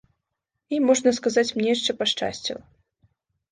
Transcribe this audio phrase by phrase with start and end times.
[0.75, 2.61] І, можна сказаць, мне яшчэ пашчасціла.